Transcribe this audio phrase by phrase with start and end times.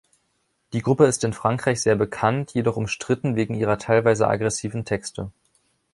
[0.73, 5.31] Die Gruppe ist in Frankreich sehr bekannt, jedoch umstritten wegen ihrer teilweise aggressiven Texte.